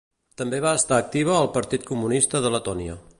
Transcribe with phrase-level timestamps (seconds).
[0.41, 2.97] També va estar activa al Partit Comunista de Letònia.